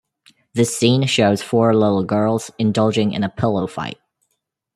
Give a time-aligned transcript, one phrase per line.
[0.55, 3.99] This scene shows four little girls indulging in a pillow fight.